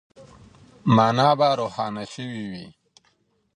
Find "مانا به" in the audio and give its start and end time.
0.95-1.47